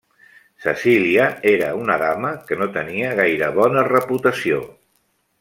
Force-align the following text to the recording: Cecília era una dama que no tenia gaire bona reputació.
Cecília 0.63 1.27
era 1.51 1.67
una 1.81 1.97
dama 2.05 2.31
que 2.47 2.59
no 2.63 2.69
tenia 2.79 3.13
gaire 3.21 3.51
bona 3.61 3.85
reputació. 3.93 4.65